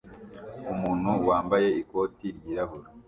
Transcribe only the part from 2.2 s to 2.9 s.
ryirabura